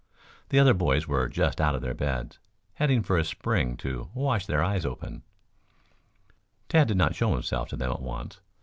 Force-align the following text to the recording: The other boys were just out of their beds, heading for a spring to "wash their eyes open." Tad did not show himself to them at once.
The 0.49 0.57
other 0.57 0.73
boys 0.73 1.07
were 1.07 1.29
just 1.29 1.61
out 1.61 1.75
of 1.75 1.83
their 1.83 1.93
beds, 1.93 2.39
heading 2.73 3.03
for 3.03 3.19
a 3.19 3.23
spring 3.23 3.77
to 3.77 4.09
"wash 4.15 4.47
their 4.47 4.63
eyes 4.63 4.83
open." 4.83 5.21
Tad 6.69 6.87
did 6.87 6.97
not 6.97 7.13
show 7.13 7.33
himself 7.33 7.69
to 7.69 7.75
them 7.77 7.91
at 7.91 8.01
once. 8.01 8.41